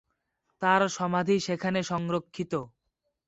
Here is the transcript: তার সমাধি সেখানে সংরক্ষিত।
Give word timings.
তার 0.61 0.81
সমাধি 0.89 1.35
সেখানে 1.39 1.79
সংরক্ষিত। 1.83 2.53